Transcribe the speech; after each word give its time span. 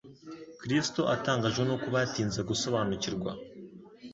Kristo 0.61 1.01
atangajwe 1.15 1.61
n'uko 1.65 1.87
batinze 1.95 2.39
gusobanukirwa, 2.49 3.31